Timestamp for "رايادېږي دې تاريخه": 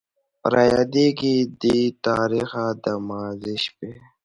0.53-2.65